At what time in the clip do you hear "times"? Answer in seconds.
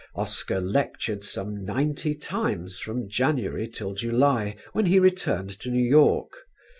2.15-2.79